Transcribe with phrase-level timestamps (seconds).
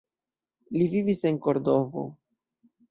[0.77, 2.09] Li vivis en Kordovo.